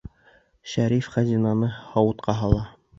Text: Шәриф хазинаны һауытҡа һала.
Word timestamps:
Шәриф 0.71 1.11
хазинаны 1.17 1.73
һауытҡа 1.93 2.41
һала. 2.45 2.69